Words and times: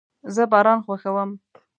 زه 0.35 0.43
باران 0.51 0.79
خوښوم 0.85 1.29